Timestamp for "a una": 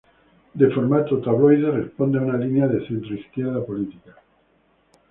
2.17-2.35